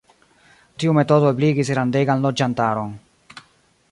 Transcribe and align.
Tiu 0.83 0.93
metodo 0.99 1.27
ebligis 1.33 1.69
grandegan 1.75 2.25
loĝantaron. 2.27 2.99